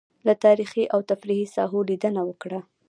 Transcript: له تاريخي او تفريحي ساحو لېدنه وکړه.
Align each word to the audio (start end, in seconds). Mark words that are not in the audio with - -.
له 0.25 0.33
تاريخي 0.45 0.83
او 0.93 0.99
تفريحي 1.09 1.45
ساحو 1.55 1.79
لېدنه 1.87 2.21
وکړه. 2.25 2.59